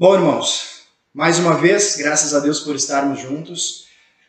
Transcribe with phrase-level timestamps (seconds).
[0.00, 3.88] Bom, irmãos, mais uma vez, graças a Deus por estarmos juntos.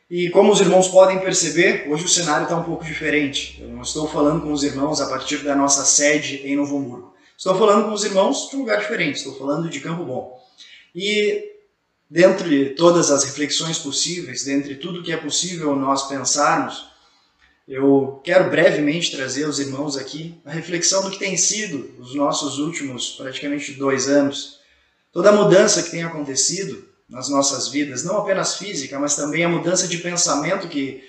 [0.10, 3.62] E como os irmãos podem perceber, hoje o cenário está um pouco diferente.
[3.62, 7.13] Eu não estou falando com os irmãos a partir da nossa sede em Novo Hamburgo.
[7.38, 10.44] Estou falando com os irmãos de um lugar diferente, estou falando de Campo Bom.
[10.95, 11.52] E
[12.09, 16.88] dentre todas as reflexões possíveis, dentre tudo que é possível nós pensarmos,
[17.67, 22.57] eu quero brevemente trazer aos irmãos aqui a reflexão do que tem sido os nossos
[22.57, 24.57] últimos praticamente dois anos
[25.12, 29.50] Toda a mudança que tem acontecido nas nossas vidas, não apenas física, mas também a
[29.50, 31.04] mudança de pensamento que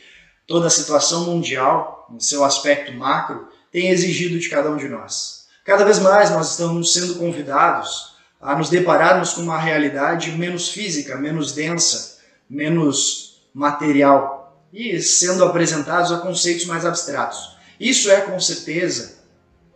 [0.47, 5.45] toda a situação mundial, em seu aspecto macro, tem exigido de cada um de nós.
[5.65, 11.17] Cada vez mais nós estamos sendo convidados a nos depararmos com uma realidade menos física,
[11.17, 17.57] menos densa, menos material e sendo apresentados a conceitos mais abstratos.
[17.79, 19.21] Isso é com certeza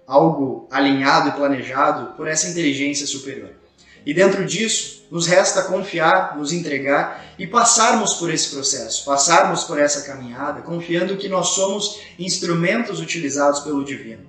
[0.07, 3.64] algo alinhado e planejado por essa inteligência superior.
[4.07, 9.79] E dentro disso, nos resta confiar, nos entregar e passarmos por esse processo, passarmos por
[9.79, 14.23] essa caminhada, confiando que nós somos instrumentos utilizados pelo Divino.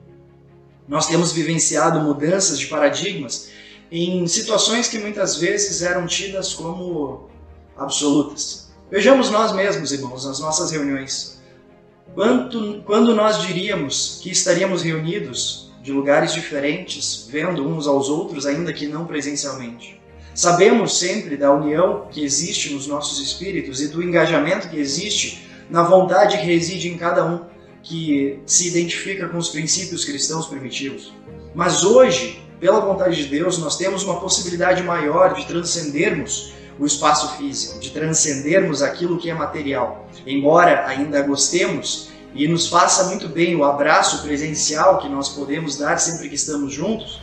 [0.87, 3.49] Nós temos vivenciado mudanças de paradigmas
[3.91, 7.29] em situações que muitas vezes eram tidas como
[7.75, 8.69] absolutas.
[8.89, 11.41] Vejamos nós mesmos, irmãos, nas nossas reuniões.
[12.13, 18.73] Quanto, quando nós diríamos que estaríamos reunidos de lugares diferentes, vendo uns aos outros, ainda
[18.73, 20.01] que não presencialmente.
[20.33, 25.83] Sabemos sempre da união que existe nos nossos espíritos e do engajamento que existe na
[25.83, 27.41] vontade que reside em cada um
[27.83, 31.13] que se identifica com os princípios cristãos primitivos.
[31.53, 37.37] Mas hoje, pela vontade de Deus, nós temos uma possibilidade maior de transcendermos o espaço
[37.37, 40.09] físico, de transcendermos aquilo que é material.
[40.25, 45.97] Embora ainda gostemos e nos faça muito bem o abraço presencial que nós podemos dar
[45.97, 47.21] sempre que estamos juntos,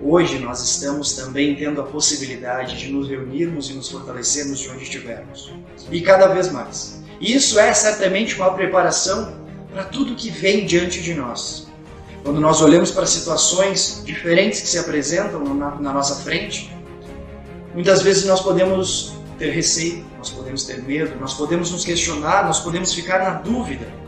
[0.00, 4.84] hoje nós estamos também tendo a possibilidade de nos reunirmos e nos fortalecermos de onde
[4.84, 5.52] estivermos.
[5.90, 7.02] E cada vez mais.
[7.20, 9.34] Isso é certamente uma preparação
[9.72, 11.66] para tudo que vem diante de nós.
[12.22, 16.72] Quando nós olhamos para situações diferentes que se apresentam na, na nossa frente,
[17.74, 22.60] muitas vezes nós podemos ter receio, nós podemos ter medo, nós podemos nos questionar, nós
[22.60, 24.03] podemos ficar na dúvida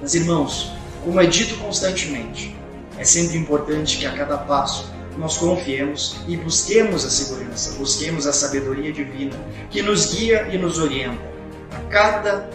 [0.00, 0.72] mas, irmãos,
[1.04, 2.56] como é dito constantemente,
[2.98, 8.32] é sempre importante que a cada passo nós confiemos e busquemos a segurança, busquemos a
[8.32, 9.36] sabedoria divina
[9.70, 11.20] que nos guia e nos orienta
[11.72, 12.48] a cada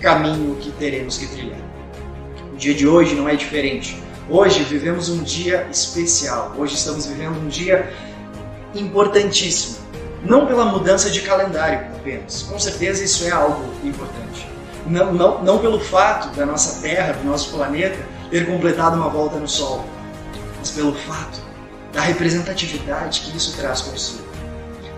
[0.00, 1.60] caminho que teremos que trilhar.
[2.52, 4.00] O dia de hoje não é diferente.
[4.28, 6.54] Hoje vivemos um dia especial.
[6.56, 7.92] Hoje estamos vivendo um dia
[8.74, 9.78] importantíssimo.
[10.22, 12.42] Não pela mudança de calendário apenas.
[12.42, 14.51] Com certeza isso é algo importante
[14.86, 17.98] não, não, não pelo fato da nossa Terra, do nosso planeta,
[18.30, 19.84] ter completado uma volta no Sol,
[20.58, 21.40] mas pelo fato
[21.92, 24.24] da representatividade que isso traz consigo.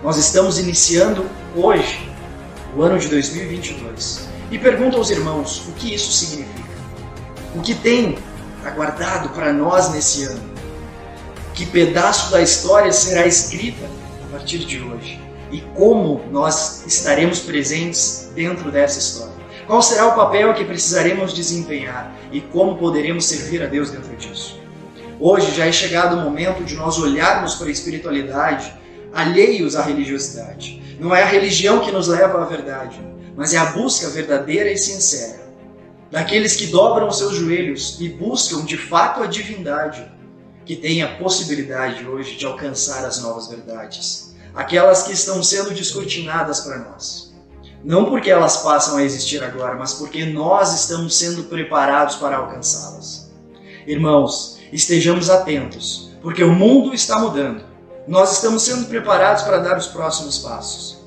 [0.01, 1.25] Nós estamos iniciando
[1.55, 2.09] hoje
[2.75, 6.65] o ano de 2022 e pergunto aos irmãos o que isso significa.
[7.55, 8.17] O que tem
[8.63, 10.55] aguardado para nós nesse ano?
[11.53, 13.85] Que pedaço da história será escrita
[14.27, 15.19] a partir de hoje?
[15.51, 19.34] E como nós estaremos presentes dentro dessa história?
[19.67, 24.59] Qual será o papel que precisaremos desempenhar e como poderemos servir a Deus dentro disso?
[25.19, 28.73] Hoje já é chegado o momento de nós olharmos para a espiritualidade
[29.13, 30.97] alheios à religiosidade.
[30.99, 32.99] Não é a religião que nos leva à verdade,
[33.35, 35.45] mas é a busca verdadeira e sincera
[36.11, 40.09] daqueles que dobram seus joelhos e buscam de fato a divindade,
[40.63, 46.61] que tem a possibilidade hoje de alcançar as novas verdades, aquelas que estão sendo descortinadas
[46.61, 47.24] para nós.
[47.83, 53.31] Não porque elas passam a existir agora, mas porque nós estamos sendo preparados para alcançá-las.
[53.85, 57.63] Irmãos, estejamos atentos, porque o mundo está mudando.
[58.07, 61.05] Nós estamos sendo preparados para dar os próximos passos.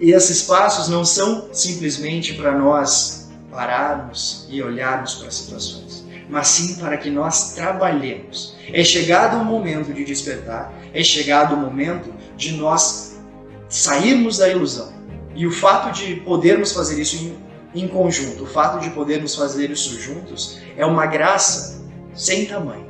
[0.00, 6.48] E esses passos não são simplesmente para nós pararmos e olharmos para as situações, mas
[6.48, 8.56] sim para que nós trabalhemos.
[8.72, 13.18] É chegado o momento de despertar, é chegado o momento de nós
[13.68, 14.92] sairmos da ilusão.
[15.34, 19.70] E o fato de podermos fazer isso em, em conjunto, o fato de podermos fazer
[19.70, 21.82] isso juntos, é uma graça
[22.14, 22.86] sem tamanho.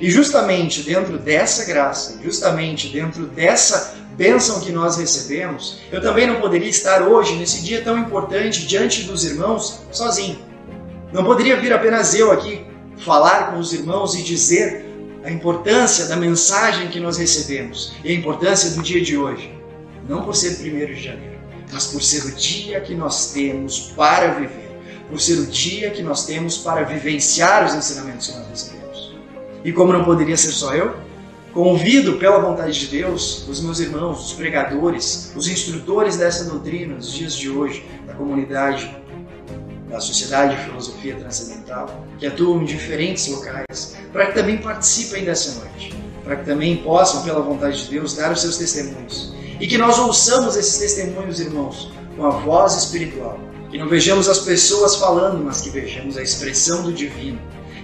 [0.00, 6.40] E justamente dentro dessa graça, justamente dentro dessa bênção que nós recebemos, eu também não
[6.40, 10.38] poderia estar hoje, nesse dia tão importante, diante dos irmãos, sozinho.
[11.12, 12.64] Não poderia vir apenas eu aqui
[12.98, 14.84] falar com os irmãos e dizer
[15.24, 19.52] a importância da mensagem que nós recebemos e a importância do dia de hoje
[20.08, 21.33] não por ser primeiro de janeiro,
[21.72, 24.78] mas por ser o dia que nós temos para viver,
[25.08, 29.14] por ser o dia que nós temos para vivenciar os ensinamentos que nós recebemos.
[29.64, 30.94] E como não poderia ser só eu,
[31.54, 37.12] Convido, pela vontade de Deus, os meus irmãos, os pregadores, os instrutores dessa doutrina nos
[37.12, 38.92] dias de hoje, da comunidade,
[39.88, 45.60] da Sociedade de Filosofia Transcendental, que atuam em diferentes locais, para que também participem dessa
[45.60, 45.94] noite,
[46.24, 49.32] para que também possam, pela vontade de Deus, dar os seus testemunhos.
[49.60, 53.38] E que nós ouçamos esses testemunhos, irmãos, com a voz espiritual.
[53.70, 57.40] Que não vejamos as pessoas falando, mas que vejamos a expressão do divino,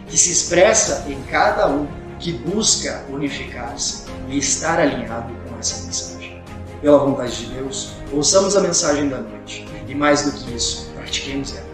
[0.07, 1.87] que se expressa em cada um
[2.19, 6.43] que busca unificar-se e estar alinhado com essa mensagem.
[6.81, 11.57] Pela vontade de Deus, ouçamos a mensagem da noite e, mais do que isso, pratiquemos
[11.57, 11.67] ela,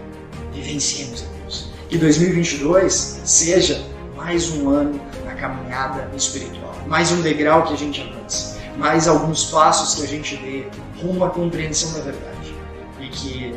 [0.53, 1.69] vivenciemos a Deus.
[1.89, 3.85] Que 2022 seja
[4.17, 8.16] mais um ano na caminhada espiritual, mais um degrau que a gente avance,
[8.77, 10.67] mais alguns passos que a gente dê
[11.01, 12.55] rumo à compreensão da verdade
[13.01, 13.55] e que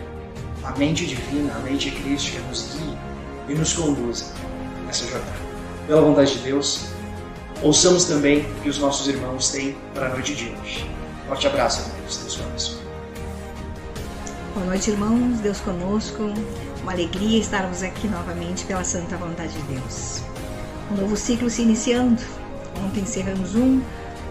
[0.63, 2.97] a mente divina, a mente crística nos guie
[3.49, 4.25] e nos conduza
[4.85, 5.49] nessa jornada
[5.89, 6.85] pela vontade de Deus,
[7.63, 10.87] ouçamos também o que os nossos irmãos têm para a noite de hoje.
[11.27, 12.17] Forte abraço, irmãos.
[12.17, 12.79] Deus abençoe.
[14.53, 15.39] Boa noite, irmãos.
[15.39, 16.31] Deus conosco.
[16.83, 20.21] Uma alegria estarmos aqui novamente pela santa vontade de Deus.
[20.91, 22.21] Um novo ciclo se iniciando.
[22.85, 23.81] Ontem encerramos um,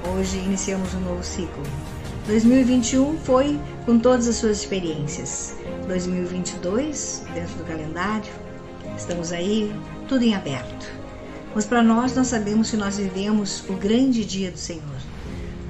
[0.06, 1.62] hoje iniciamos um novo ciclo.
[2.27, 5.56] 2021 foi com todas as suas experiências.
[5.87, 8.31] 2022, dentro do calendário,
[8.97, 9.73] estamos aí,
[10.09, 10.87] tudo em aberto.
[11.55, 14.83] Mas para nós, nós sabemos que nós vivemos o grande dia do Senhor.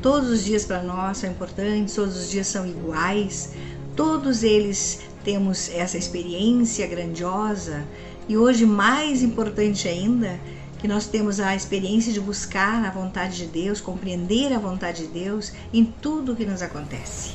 [0.02, 3.52] Todos os dias para nós são importantes, todos os dias são iguais,
[3.94, 7.84] todos eles temos essa experiência grandiosa
[8.28, 10.38] e hoje, mais importante ainda,
[10.78, 15.12] que nós temos a experiência de buscar a vontade de Deus, compreender a vontade de
[15.12, 17.32] Deus em tudo o que nos acontece.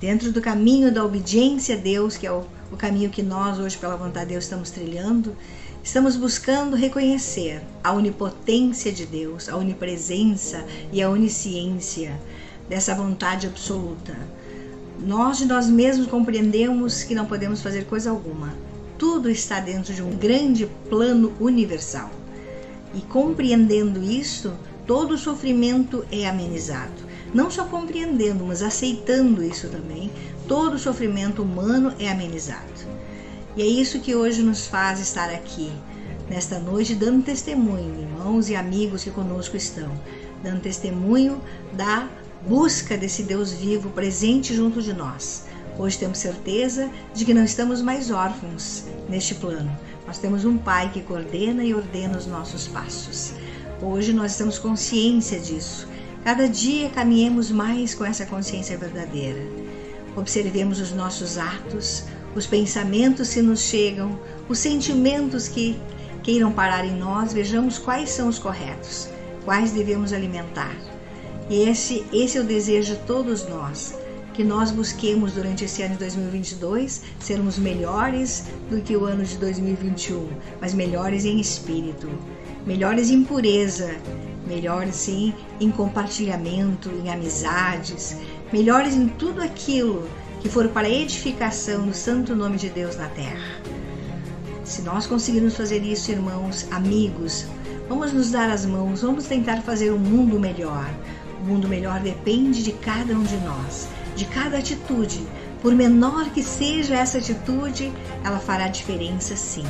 [0.00, 3.78] Dentro do caminho da obediência a Deus, que é o, o caminho que nós hoje,
[3.78, 5.36] pela vontade de Deus, estamos trilhando,
[5.84, 12.20] Estamos buscando reconhecer a onipotência de Deus, a onipresença e a onisciência
[12.68, 14.16] dessa vontade absoluta.
[15.00, 18.54] Nós de nós mesmos compreendemos que não podemos fazer coisa alguma.
[18.96, 22.10] Tudo está dentro de um grande plano universal.
[22.94, 24.52] E compreendendo isso,
[24.86, 27.12] todo o sofrimento é amenizado.
[27.32, 30.10] Não só compreendendo, mas aceitando isso também,
[30.46, 32.72] todo o sofrimento humano é amenizado.
[33.56, 35.72] E é isso que hoje nos faz estar aqui,
[36.28, 39.90] nesta noite, dando testemunho, irmãos e amigos que conosco estão,
[40.42, 41.40] dando testemunho
[41.72, 42.08] da
[42.46, 45.44] busca desse Deus vivo presente junto de nós.
[45.78, 49.70] Hoje temos certeza de que não estamos mais órfãos neste plano.
[50.12, 53.32] Nós temos um Pai que coordena e ordena os nossos passos.
[53.80, 55.88] Hoje nós temos consciência disso.
[56.22, 59.40] Cada dia caminhemos mais com essa consciência verdadeira.
[60.14, 62.04] Observemos os nossos atos,
[62.34, 64.20] os pensamentos que nos chegam,
[64.50, 65.80] os sentimentos que
[66.22, 69.08] queiram parar em nós, vejamos quais são os corretos,
[69.46, 70.76] quais devemos alimentar.
[71.48, 73.94] E esse, esse é o desejo de todos nós,
[74.34, 79.36] que nós busquemos durante esse ano de 2022 sermos melhores do que o ano de
[79.36, 80.28] 2021,
[80.60, 82.08] mas melhores em espírito,
[82.66, 83.94] melhores em pureza,
[84.46, 88.16] melhores sim em compartilhamento, em amizades,
[88.52, 90.08] melhores em tudo aquilo
[90.40, 93.60] que for para a edificação do santo nome de Deus na terra.
[94.64, 97.46] Se nós conseguirmos fazer isso, irmãos, amigos,
[97.88, 100.88] vamos nos dar as mãos, vamos tentar fazer um mundo melhor.
[101.42, 105.26] O mundo melhor depende de cada um de nós, de cada atitude.
[105.60, 107.92] Por menor que seja essa atitude,
[108.24, 109.64] ela fará diferença sim.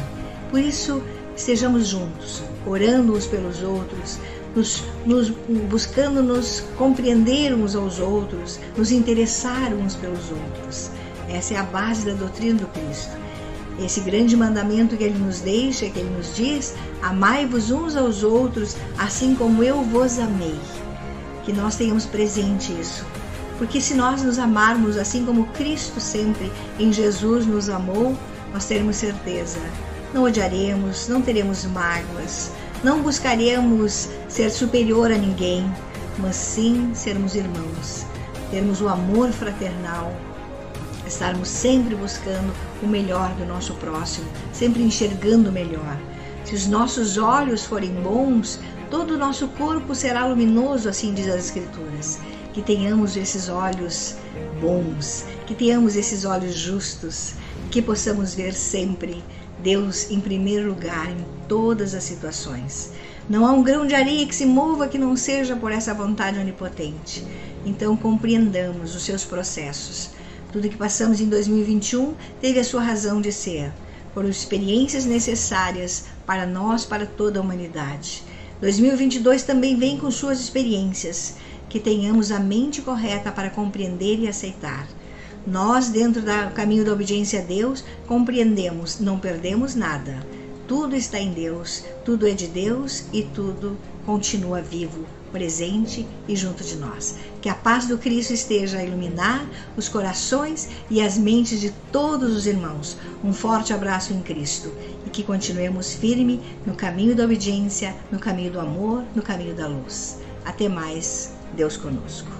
[0.51, 1.03] Por isso,
[1.37, 4.19] estejamos juntos, orando uns pelos outros,
[4.55, 5.31] nos, nos,
[5.69, 10.91] buscando nos compreender uns aos outros, nos interessar uns pelos outros.
[11.29, 13.17] Essa é a base da doutrina do Cristo.
[13.81, 18.77] Esse grande mandamento que ele nos deixa, que ele nos diz: amai-vos uns aos outros,
[18.99, 20.59] assim como eu vos amei.
[21.45, 23.05] Que nós tenhamos presente isso.
[23.59, 28.17] Porque se nós nos amarmos assim como Cristo sempre em Jesus nos amou,
[28.53, 29.61] nós teremos certeza.
[30.13, 32.51] Não odiaremos, não teremos mágoas,
[32.85, 35.65] não buscaremos ser superior a ninguém,
[36.19, 38.05] mas sim sermos irmãos,
[38.51, 40.13] termos o amor fraternal,
[41.07, 45.97] estarmos sempre buscando o melhor do nosso próximo, sempre enxergando o melhor.
[46.45, 48.59] Se os nossos olhos forem bons,
[48.91, 52.19] todo o nosso corpo será luminoso, assim diz as Escrituras.
[52.53, 54.17] Que tenhamos esses olhos
[54.61, 57.35] bons, que tenhamos esses olhos justos,
[57.71, 59.25] que possamos ver sempre
[59.63, 62.93] Deus em primeiro lugar em todas as situações.
[63.29, 66.39] Não há um grão de areia que se mova que não seja por essa vontade
[66.39, 67.25] onipotente.
[67.65, 70.11] Então compreendamos os seus processos.
[70.53, 73.73] Tudo que passamos em 2021 teve a sua razão de ser.
[74.13, 78.23] Foram experiências necessárias para nós, para toda a humanidade.
[78.61, 81.37] 2022 também vem com suas experiências,
[81.73, 84.87] que tenhamos a mente correta para compreender e aceitar.
[85.47, 90.23] Nós, dentro do caminho da obediência a Deus, compreendemos, não perdemos nada.
[90.69, 96.63] Tudo está em Deus, tudo é de Deus e tudo continua vivo, presente e junto
[96.63, 97.17] de nós.
[97.41, 99.43] Que a paz do Cristo esteja a iluminar
[99.75, 102.99] os corações e as mentes de todos os irmãos.
[103.25, 104.71] Um forte abraço em Cristo
[105.07, 109.67] e que continuemos firme no caminho da obediência, no caminho do amor, no caminho da
[109.67, 110.19] luz.
[110.45, 112.33] Até mais, Deus conosco.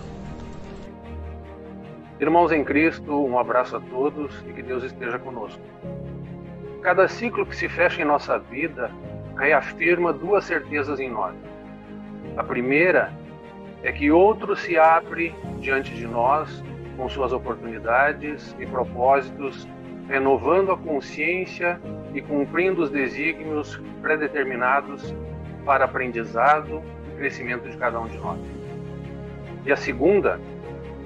[2.19, 5.61] Irmãos em Cristo, um abraço a todos e que Deus esteja conosco.
[6.81, 8.91] Cada ciclo que se fecha em nossa vida
[9.37, 11.35] reafirma duas certezas em nós.
[12.39, 13.13] A primeira
[13.83, 16.65] é que outro se abre diante de nós
[16.97, 19.69] com suas oportunidades e propósitos,
[20.09, 21.79] renovando a consciência
[22.15, 25.15] e cumprindo os desígnios predeterminados
[25.67, 28.62] para aprendizado e crescimento de cada um de nós.
[29.65, 30.41] E a segunda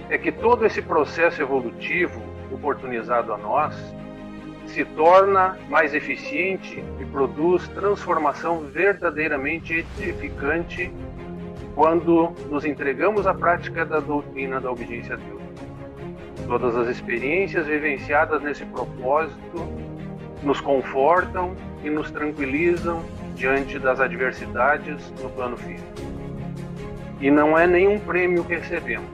[0.08, 2.22] é que todo esse processo evolutivo
[2.52, 3.74] oportunizado a nós
[4.66, 10.92] se torna mais eficiente e produz transformação verdadeiramente edificante
[11.74, 15.42] quando nos entregamos à prática da doutrina da obediência a Deus.
[16.46, 19.66] Todas as experiências vivenciadas nesse propósito
[20.42, 23.02] nos confortam e nos tranquilizam
[23.34, 25.95] diante das adversidades no plano físico.
[27.26, 29.10] E não é nenhum prêmio que recebemos,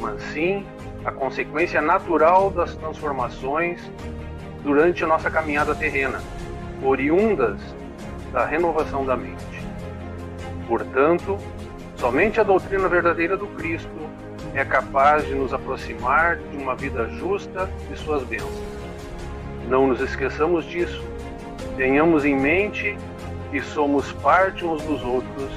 [0.00, 0.64] mas sim
[1.04, 3.92] a consequência natural das transformações
[4.62, 6.22] durante a nossa caminhada terrena,
[6.82, 7.60] oriundas
[8.32, 9.44] da renovação da mente.
[10.66, 11.38] Portanto,
[11.98, 13.90] Somente a doutrina verdadeira do Cristo
[14.54, 18.54] é capaz de nos aproximar de uma vida justa e suas bênçãos.
[19.68, 21.02] Não nos esqueçamos disso.
[21.76, 22.96] Tenhamos em mente
[23.50, 25.50] que somos parte uns dos outros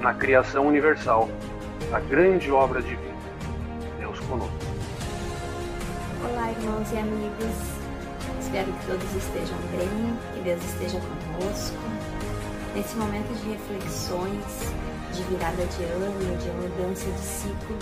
[0.00, 1.28] na criação universal,
[1.92, 3.14] a grande obra divina.
[3.98, 4.54] Deus conosco.
[6.24, 7.80] Olá, irmãos e amigos.
[8.40, 11.76] Espero que todos estejam bem, que Deus esteja conosco.
[12.74, 14.72] Nesse momento de reflexões,
[15.12, 17.76] de virada de ano, de mudança de ciclo.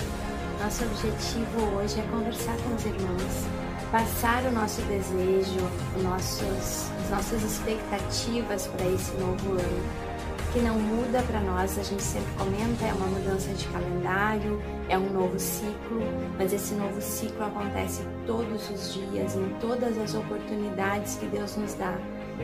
[0.60, 3.46] Nosso objetivo hoje é conversar com os irmãos,
[3.92, 5.60] passar o nosso desejo,
[6.02, 10.07] nossos, as nossas expectativas para esse novo ano.
[10.52, 14.96] Que não muda para nós, a gente sempre comenta, é uma mudança de calendário, é
[14.96, 16.00] um novo ciclo,
[16.38, 21.74] mas esse novo ciclo acontece todos os dias, em todas as oportunidades que Deus nos
[21.74, 21.94] dá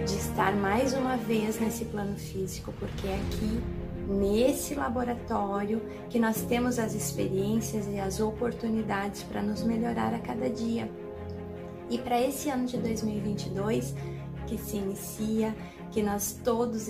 [0.05, 3.63] de estar mais uma vez nesse plano físico, porque é aqui
[4.09, 5.81] nesse laboratório
[6.11, 10.91] que nós temos as experiências e as oportunidades para nos melhorar a cada dia.
[11.89, 13.95] E para esse ano de 2022
[14.47, 15.55] que se inicia,
[15.95, 16.89] que nós todos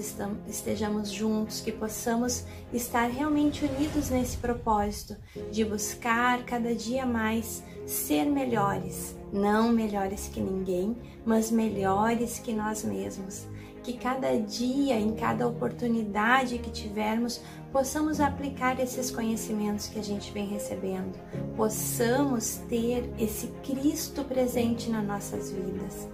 [0.48, 5.14] estejamos juntos, que possamos estar realmente unidos nesse propósito
[5.52, 12.82] de buscar cada dia mais ser melhores, não melhores que ninguém, mas melhores que nós
[12.82, 13.46] mesmos.
[13.82, 20.32] Que cada dia, em cada oportunidade que tivermos, possamos aplicar esses conhecimentos que a gente
[20.32, 21.12] vem recebendo,
[21.54, 26.08] possamos ter esse Cristo presente nas nossas vidas,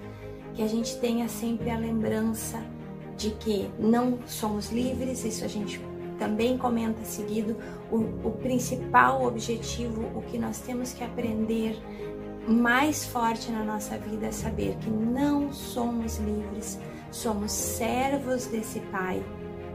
[0.54, 2.60] que a gente tenha sempre a lembrança
[3.20, 5.78] de que não somos livres, isso a gente
[6.18, 7.54] também comenta seguido,
[7.90, 11.78] o, o principal objetivo, o que nós temos que aprender
[12.48, 19.22] mais forte na nossa vida é saber que não somos livres, somos servos desse Pai,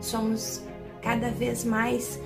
[0.01, 0.63] somos
[0.99, 2.19] cada vez mais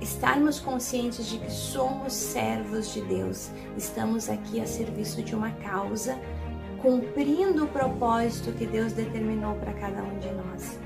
[0.00, 6.16] estarmos conscientes de que somos servos de Deus, estamos aqui a serviço de uma causa,
[6.82, 10.78] cumprindo o propósito que Deus determinou para cada um de nós.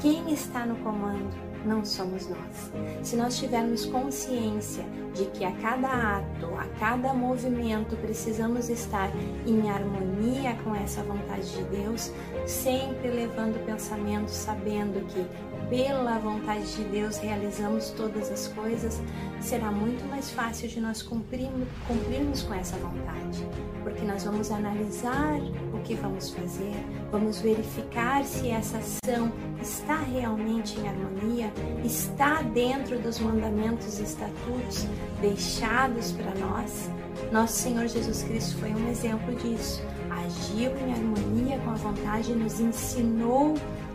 [0.00, 1.44] Quem está no comando?
[1.64, 2.70] não somos nós.
[3.02, 9.10] Se nós tivermos consciência de que a cada ato, a cada movimento precisamos estar
[9.46, 12.12] em harmonia com essa vontade de Deus,
[12.46, 15.24] sempre levando pensamento, sabendo que
[15.68, 19.00] pela vontade de Deus realizamos todas as coisas,
[19.40, 23.46] será muito mais fácil de nós cumprirmos, cumprirmos com essa vontade,
[23.82, 25.38] porque nós vamos analisar
[25.72, 26.74] o que vamos fazer,
[27.10, 31.52] vamos verificar se essa ação está realmente em harmonia,
[31.84, 34.86] está dentro dos mandamentos e estatutos
[35.20, 36.90] deixados para nós.
[37.32, 39.82] Nosso Senhor Jesus Cristo foi um exemplo disso.
[40.10, 43.54] Agiu em harmonia com a vontade nos ensinou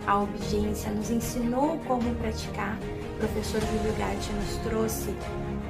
[0.09, 2.75] a obediência, nos ensinou como praticar.
[3.13, 5.15] O professor Júlio Gatti nos trouxe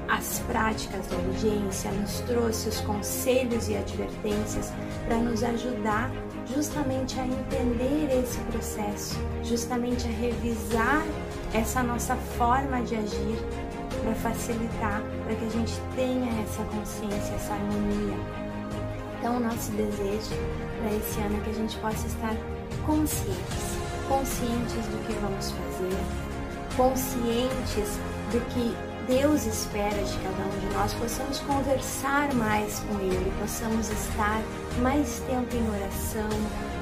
[0.08, 4.72] as práticas da obediência, nos trouxe os conselhos e advertências
[5.05, 6.10] para nos ajudar
[6.55, 11.05] justamente a entender esse processo, justamente a revisar
[11.53, 13.38] essa nossa forma de agir
[14.01, 18.15] para facilitar, para que a gente tenha essa consciência, essa harmonia.
[19.19, 20.34] Então, nosso desejo
[20.79, 22.36] para esse ano é que a gente possa estar
[22.86, 23.69] conscientes,
[24.10, 28.00] conscientes do que vamos fazer, conscientes
[28.32, 28.75] do que
[29.08, 34.42] Deus espera de cada um de nós, possamos conversar mais com Ele, possamos estar
[34.82, 36.30] mais tempo em oração,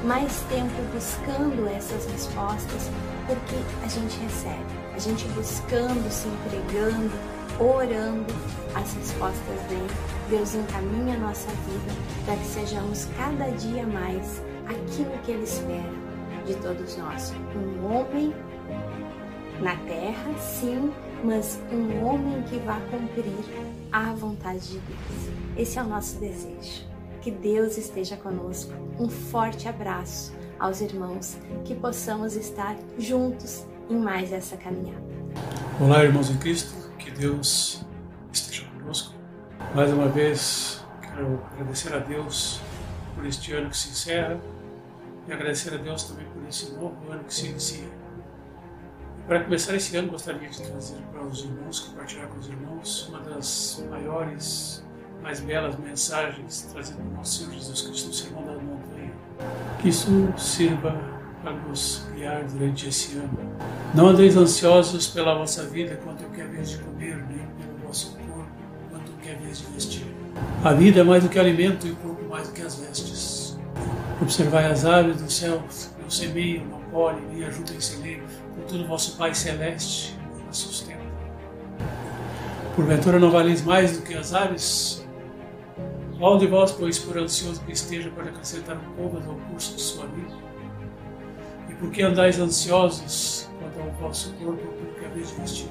[0.05, 2.89] mais tempo buscando essas respostas,
[3.27, 7.13] porque a gente recebe, a gente buscando, se entregando,
[7.59, 8.33] orando,
[8.75, 9.87] as respostas vêm.
[10.29, 11.93] Deus encaminha a nossa vida
[12.25, 15.96] para que sejamos cada dia mais aquilo que Ele espera
[16.47, 17.33] de todos nós.
[17.55, 18.33] Um homem
[19.61, 20.91] na terra, sim,
[21.23, 23.25] mas um homem que vá cumprir
[23.91, 25.33] a vontade de Deus.
[25.57, 26.87] Esse é o nosso desejo.
[27.21, 28.71] Que Deus esteja conosco.
[28.97, 35.05] Um forte abraço aos irmãos, que possamos estar juntos em mais essa caminhada.
[35.79, 37.85] Olá, irmãos em Cristo, que Deus
[38.31, 39.13] esteja conosco.
[39.75, 42.61] Mais uma vez, quero agradecer a Deus
[43.15, 44.39] por este ano que se encerra
[45.27, 47.87] e agradecer a Deus também por esse novo ano que se inicia.
[49.27, 53.19] Para começar esse ano, gostaria de trazer para os irmãos, compartilhar com os irmãos, uma
[53.19, 54.85] das maiores,
[55.21, 59.11] mais belas mensagens trazidas do nosso Senhor Jesus Cristo no Sermão da Montanha.
[59.81, 60.95] Que isso sirva
[61.41, 63.37] para nos guiar durante esse ano.
[63.93, 68.11] Não andeis ansiosos pela vossa vida, quanto o que é de comer, nem pelo vosso
[68.15, 68.49] corpo,
[68.89, 70.07] quanto o que é de vestir.
[70.63, 73.06] A vida é mais do que alimento e o corpo mais do que as vestes.
[74.19, 75.61] Observai as aves do céu,
[76.01, 78.23] não semeiam, não colhem, nem ajudam em celeiro,
[78.55, 80.17] contudo vosso Pai Celeste
[80.49, 80.97] a sustenta.
[82.75, 85.05] Porventura não valeis mais do que as aves?
[86.17, 89.81] Qual de vós, pois, por ansioso que esteja, pode acrescentar um pouco ao curso de
[89.81, 90.33] sua vida?
[91.69, 95.69] E por que andais ansiosos quanto ao vosso corpo, porque a vez de vestir?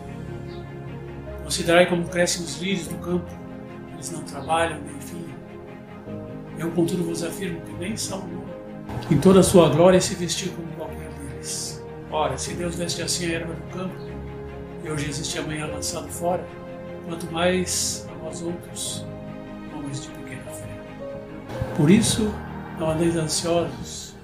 [1.42, 3.26] Considerai como crescem os lírios do campo,
[3.92, 5.25] eles não trabalham nem fiam.
[6.58, 8.44] Eu, contudo, vos afirmo que nem Salomão,
[9.10, 11.84] em toda a sua glória, se vestiu como qualquer deles.
[12.10, 13.94] Ora, se Deus veste assim a erva do campo,
[14.82, 16.44] e hoje existe amanhã lançado fora,
[17.06, 19.04] quanto mais a nós outros,
[19.74, 20.68] homens de pequena fé.
[21.76, 22.32] Por isso,
[22.78, 24.14] não andeis ansiosos,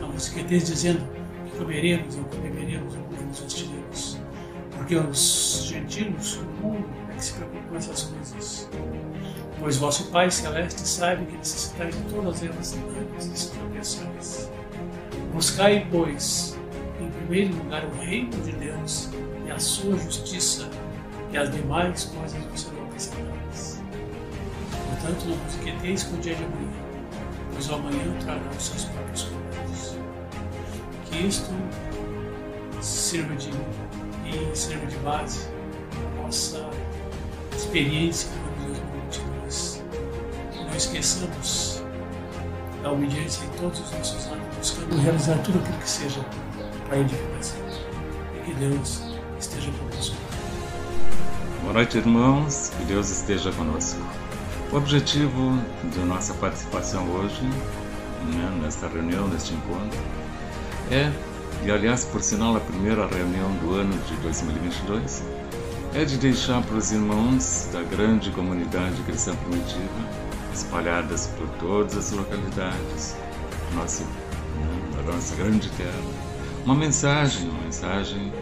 [0.00, 1.02] não vos quedeis dizendo
[1.46, 4.18] que comeremos, ou que beberemos, ou que nos vestiremos,
[4.76, 8.68] porque os gentios, o mundo, é que se preocupa com essas coisas.
[9.62, 14.50] Pois vosso Pai Celeste sabe que necessitais de todas elas antes de tropeçares.
[15.32, 16.58] Buscai, pois,
[17.00, 19.08] em primeiro lugar o reino de Deus
[19.46, 20.68] e a sua justiça,
[21.30, 23.80] e as demais coisas vos serão acrescentadas.
[24.88, 26.72] Portanto, não vos inquieteis com o dia de amanhã,
[27.52, 29.96] pois o amanhã trará os seus próprios cuidados.
[31.04, 31.54] Que isto
[32.80, 33.50] sirva de
[34.26, 35.46] e sirva de base
[36.18, 36.68] a nossa
[37.54, 38.28] experiência
[38.61, 38.61] 2022.
[40.72, 41.82] Não esqueçamos
[42.82, 46.24] da obediência em todos os nossos anos, buscando realizar tudo aquilo que seja
[46.88, 47.58] para a edificação.
[48.34, 49.02] E que Deus
[49.38, 50.16] esteja conosco.
[51.60, 52.72] Boa noite, irmãos.
[52.78, 54.00] Que Deus esteja conosco.
[54.72, 55.58] O objetivo
[55.94, 57.44] da nossa participação hoje,
[58.34, 60.00] né, nesta reunião, neste encontro,
[60.90, 61.12] é,
[61.66, 65.22] e aliás, por sinal, a primeira reunião do ano de 2022,
[65.94, 70.21] é de deixar para os irmãos da grande comunidade cristã primitiva
[70.52, 73.16] espalhadas por todas as localidades
[73.74, 76.00] nossa, né, da nossa grande terra.
[76.64, 78.32] Uma mensagem, uma mensagem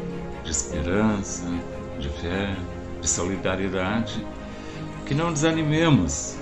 [0.45, 1.47] de esperança,
[1.99, 2.57] de fé,
[3.01, 4.27] de solidariedade,
[5.07, 6.37] que não desanimemos.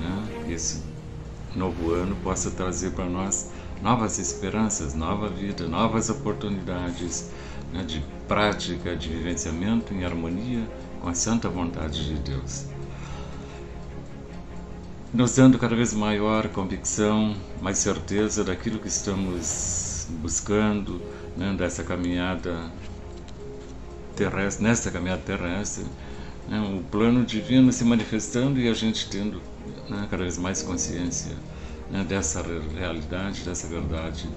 [0.00, 0.44] Né?
[0.48, 0.82] Esse
[1.54, 3.50] novo ano possa trazer para nós
[3.82, 7.30] novas esperanças, nova vida, novas oportunidades
[7.72, 7.84] né?
[7.84, 10.66] de prática, de vivenciamento em harmonia
[11.00, 12.66] com a santa vontade de Deus
[15.12, 21.00] nos dando cada vez maior convicção, mais certeza daquilo que estamos buscando,
[21.36, 22.70] né, dessa caminhada
[24.14, 25.86] terrestre, nesta caminhada terrestre,
[26.48, 29.40] né, o plano divino se manifestando e a gente tendo
[29.88, 31.34] né, cada vez mais consciência
[31.90, 32.44] né, dessa
[32.76, 34.28] realidade, dessa verdade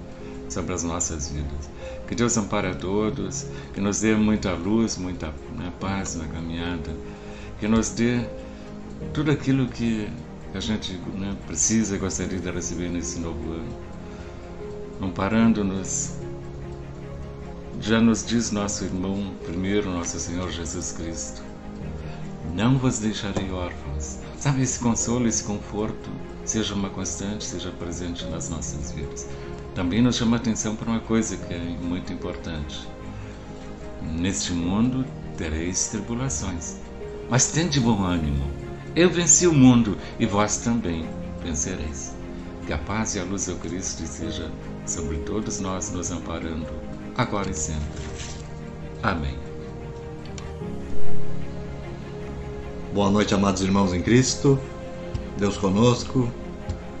[0.48, 1.70] sobre as nossas vidas.
[2.08, 6.90] Que Deus ampare a todos, que nos dê muita luz, muita né, paz na caminhada,
[7.60, 8.24] que nos dê
[9.12, 10.08] tudo aquilo que
[10.52, 13.78] que a gente né, precisa e gostaria de receber nesse novo ano.
[15.00, 16.18] Amparando-nos,
[17.80, 21.42] já nos diz nosso irmão, primeiro nosso Senhor Jesus Cristo:
[22.54, 24.18] Não vos deixarei órfãos.
[24.38, 26.10] Sabe, esse consolo, esse conforto,
[26.44, 29.26] seja uma constante, seja presente nas nossas vidas.
[29.74, 32.86] também nos chama a atenção para uma coisa que é muito importante.
[34.02, 35.04] Neste mundo
[35.38, 36.76] tereis tribulações,
[37.30, 38.61] mas tende bom ânimo.
[38.94, 41.08] Eu venci o mundo e vós também
[41.42, 42.12] vencereis.
[42.66, 44.50] Que a paz e a luz do Cristo esteja
[44.86, 46.66] sobre todos nós, nos amparando,
[47.16, 48.02] agora e sempre.
[49.02, 49.34] Amém.
[52.92, 54.60] Boa noite, amados irmãos em Cristo.
[55.38, 56.28] Deus conosco.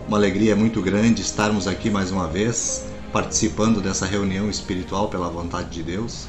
[0.08, 5.68] Uma alegria muito grande estarmos aqui mais uma vez, participando dessa reunião espiritual pela vontade
[5.68, 6.26] de Deus,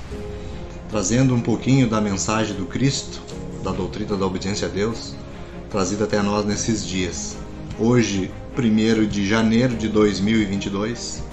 [0.89, 3.21] trazendo um pouquinho da mensagem do Cristo,
[3.63, 5.15] da doutrina da obediência a Deus,
[5.73, 7.35] trazida até nós nesses dias.
[7.79, 11.23] Hoje, 1 de janeiro de 2022,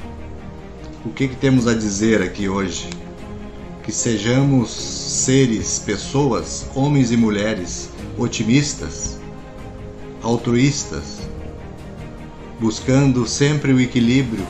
[1.05, 2.89] o que, que temos a dizer aqui hoje?
[3.83, 9.19] Que sejamos seres, pessoas, homens e mulheres otimistas,
[10.23, 11.19] altruístas,
[12.59, 14.47] buscando sempre o equilíbrio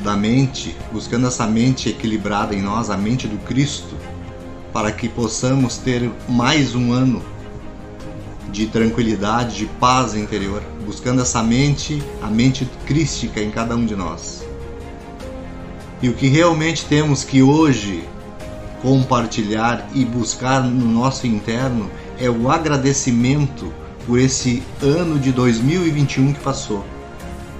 [0.00, 3.94] da mente, buscando essa mente equilibrada em nós, a mente do Cristo,
[4.72, 7.22] para que possamos ter mais um ano
[8.52, 13.96] de tranquilidade, de paz interior, buscando essa mente, a mente crística em cada um de
[13.96, 14.44] nós.
[16.02, 18.04] E o que realmente temos que hoje
[18.82, 23.72] compartilhar e buscar no nosso interno é o agradecimento
[24.06, 26.84] por esse ano de 2021 que passou.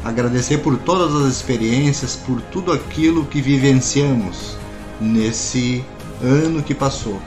[0.04, 4.56] Agradecer por todas as experiências, por tudo aquilo que vivenciamos
[5.00, 5.84] nesse
[6.20, 7.22] ano que passou.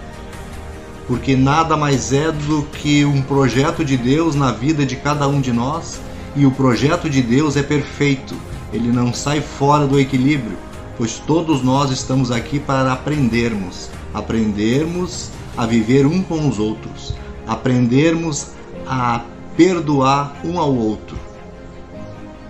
[1.07, 5.39] Porque nada mais é do que um projeto de Deus na vida de cada um
[5.39, 5.99] de nós,
[6.35, 8.35] e o projeto de Deus é perfeito,
[8.73, 10.57] ele não sai fora do equilíbrio,
[10.97, 17.13] pois todos nós estamos aqui para aprendermos, aprendermos a viver um com os outros,
[17.47, 18.47] aprendermos
[18.85, 19.21] a
[19.55, 21.17] perdoar um ao outro.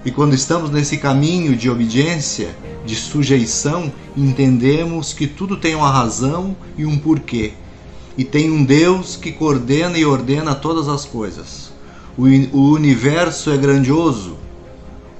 [0.04, 6.56] E quando estamos nesse caminho de obediência, de sujeição, entendemos que tudo tem uma razão
[6.78, 7.54] e um porquê.
[8.18, 11.72] E tem um Deus que coordena e ordena todas as coisas.
[12.18, 12.24] O,
[12.58, 14.38] o universo é grandioso,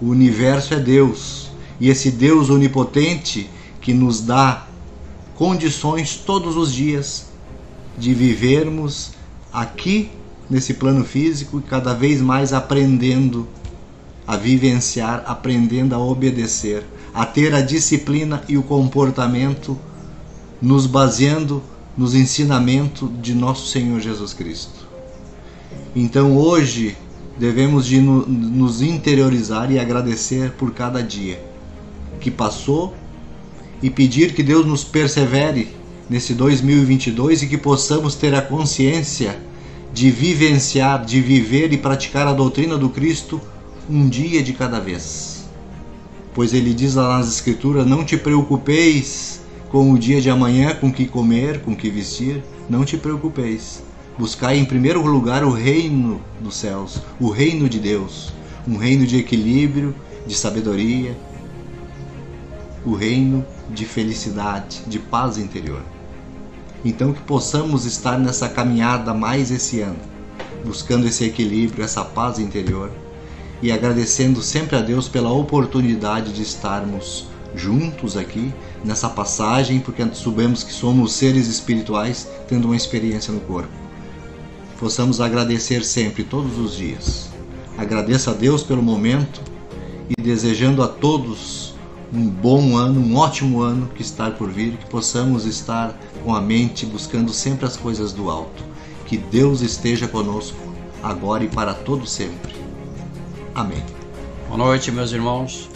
[0.02, 1.52] o universo é Deus.
[1.80, 3.50] E esse Deus onipotente
[3.82, 4.66] que nos dá
[5.36, 7.26] condições todos os dias
[7.98, 9.12] de vivermos
[9.52, 10.10] aqui
[10.50, 13.48] nesse plano físico e cada vez mais aprendendo
[14.28, 19.78] a vivenciar, aprendendo a obedecer, a ter a disciplina e o comportamento
[20.62, 21.62] nos baseando
[21.98, 24.86] nos ensinamentos de nosso Senhor Jesus Cristo.
[25.96, 26.98] Então hoje
[27.38, 31.42] devemos de nos interiorizar e agradecer por cada dia
[32.20, 32.94] que passou
[33.82, 35.70] e pedir que Deus nos persevere
[36.10, 39.38] nesse 2022 e que possamos ter a consciência
[39.94, 43.40] de vivenciar, de viver e praticar a doutrina do Cristo
[43.90, 45.46] um dia de cada vez.
[46.34, 49.42] Pois ele diz lá nas Escrituras: Não te preocupeis
[49.76, 53.84] com o dia de amanhã, com que comer, com que vestir, não te preocupeis.
[54.18, 58.32] Buscai em primeiro lugar o reino dos céus, o reino de Deus,
[58.66, 59.94] um reino de equilíbrio,
[60.26, 61.14] de sabedoria,
[62.86, 65.82] o reino de felicidade, de paz interior.
[66.86, 70.00] Então que possamos estar nessa caminhada mais esse ano,
[70.64, 72.90] buscando esse equilíbrio, essa paz interior
[73.62, 78.54] e agradecendo sempre a Deus pela oportunidade de estarmos juntos aqui
[78.86, 83.70] nessa passagem, porque sabemos que somos seres espirituais tendo uma experiência no corpo.
[84.80, 87.30] Possamos agradecer sempre, todos os dias.
[87.78, 89.42] Agradeço a Deus pelo momento
[90.10, 91.74] e desejando a todos
[92.14, 96.40] um bom ano, um ótimo ano que está por vir, que possamos estar com a
[96.40, 98.64] mente buscando sempre as coisas do alto.
[99.06, 100.58] Que Deus esteja conosco,
[101.02, 102.56] agora e para todo sempre.
[103.54, 103.84] Amém.
[104.48, 105.70] Boa noite, meus irmãos.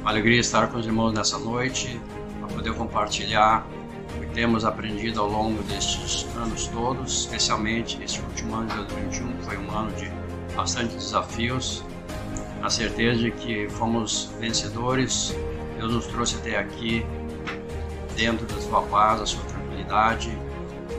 [0.00, 2.00] Uma alegria estar com os irmãos nessa noite,
[2.60, 3.66] poder compartilhar
[4.14, 9.36] o que temos aprendido ao longo destes anos todos, especialmente este último ano de 2021,
[9.38, 10.12] que foi um ano de
[10.54, 11.82] bastante desafios,
[12.60, 15.34] na certeza de que fomos vencedores
[15.78, 17.06] Deus nos trouxe até aqui,
[18.14, 20.30] dentro da sua paz, da sua tranquilidade,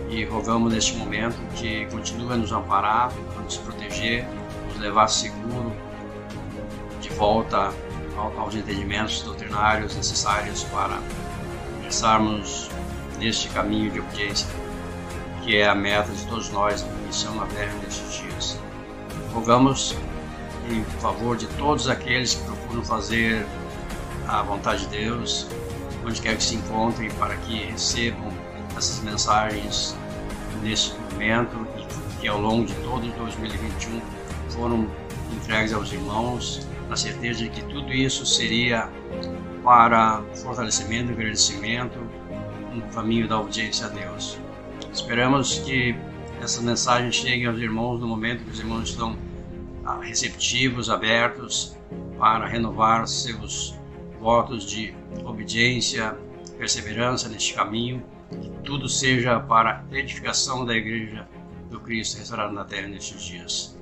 [0.10, 4.26] e rogamos neste momento que continue a nos amparar, a nos proteger,
[4.68, 5.72] nos levar seguro
[7.00, 7.72] de volta
[8.18, 11.00] aos entendimentos doutrinários necessários para
[11.92, 12.70] ingressarmos
[13.20, 14.48] neste caminho de obediência,
[15.44, 18.60] que é a meta de todos nós, a missão na terra nestes dias.
[19.34, 19.94] Rogamos
[20.70, 23.46] em favor de todos aqueles que procuram fazer
[24.26, 25.48] a vontade de Deus,
[26.06, 28.32] onde quer que se encontrem, para que recebam
[28.78, 29.94] essas mensagens
[30.64, 34.02] nesse momento e que ao longo de todo 2021
[34.50, 34.88] foram
[35.34, 38.90] entregues aos irmãos, na certeza de que tudo isso seria
[39.64, 42.00] para fortalecimento e agradecimento
[42.74, 44.40] no caminho da obediência a Deus.
[44.92, 45.96] Esperamos que
[46.42, 49.16] essa mensagem chegue aos irmãos no momento que os irmãos estão
[49.86, 51.78] ah, receptivos, abertos
[52.18, 53.76] para renovar seus
[54.20, 54.94] votos de
[55.24, 56.16] obediência,
[56.58, 61.28] perseverança neste caminho, que tudo seja para edificação da Igreja
[61.70, 63.78] do Cristo restaurado na terra nestes dias.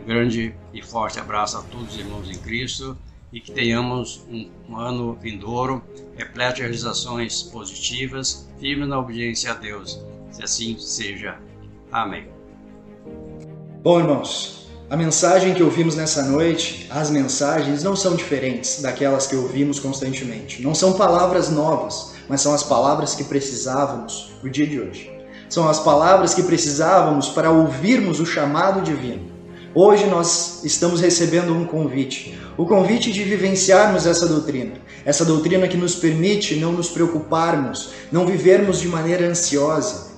[0.00, 2.96] Um grande e forte abraço a todos os irmãos em Cristo
[3.32, 5.82] e que tenhamos um, um ano vindouro
[6.16, 10.02] repleto de realizações positivas, firme na obediência a Deus.
[10.30, 11.38] Se assim seja.
[11.92, 12.28] Amém.
[13.82, 19.36] Bom, irmãos, a mensagem que ouvimos nessa noite, as mensagens não são diferentes daquelas que
[19.36, 20.62] ouvimos constantemente.
[20.62, 25.10] Não são palavras novas, mas são as palavras que precisávamos no dia de hoje.
[25.48, 29.27] São as palavras que precisávamos para ouvirmos o chamado divino
[29.80, 34.72] Hoje nós estamos recebendo um convite, o convite de vivenciarmos essa doutrina,
[35.04, 40.08] essa doutrina que nos permite não nos preocuparmos, não vivermos de maneira ansiosa,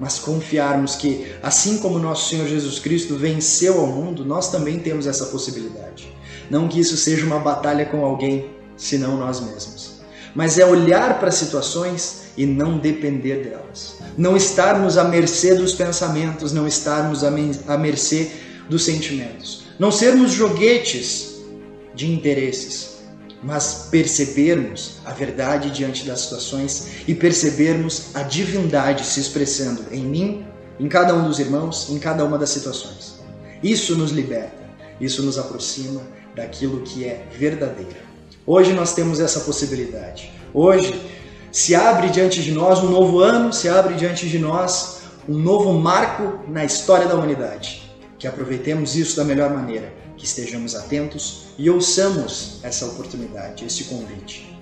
[0.00, 5.06] mas confiarmos que, assim como nosso Senhor Jesus Cristo venceu ao mundo, nós também temos
[5.06, 6.10] essa possibilidade.
[6.48, 8.46] Não que isso seja uma batalha com alguém,
[8.78, 10.00] senão nós mesmos,
[10.34, 13.96] mas é olhar para situações e não depender delas.
[14.16, 18.30] Não estarmos à mercê dos pensamentos, não estarmos à mercê
[18.72, 19.64] dos sentimentos.
[19.78, 21.42] Não sermos joguetes
[21.94, 23.02] de interesses,
[23.42, 30.46] mas percebermos a verdade diante das situações e percebermos a divindade se expressando em mim,
[30.80, 33.20] em cada um dos irmãos, em cada uma das situações.
[33.62, 34.64] Isso nos liberta,
[35.00, 36.00] isso nos aproxima
[36.34, 37.96] daquilo que é verdadeiro.
[38.46, 40.32] Hoje nós temos essa possibilidade.
[40.54, 40.98] Hoje
[41.50, 45.74] se abre diante de nós um novo ano, se abre diante de nós um novo
[45.74, 47.81] marco na história da humanidade
[48.22, 54.56] que aproveitemos isso da melhor maneira, que estejamos atentos e ouçamos essa oportunidade, esse convite.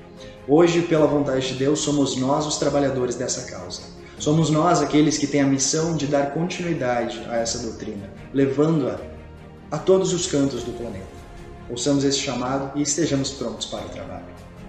[0.48, 3.82] Hoje, pela vontade de Deus, somos nós os trabalhadores dessa causa.
[4.18, 8.98] Somos nós aqueles que têm a missão de dar continuidade a essa doutrina, levando-a
[9.70, 11.20] a todos os cantos do planeta.
[11.68, 14.39] Ouçamos esse chamado e estejamos prontos para o trabalho.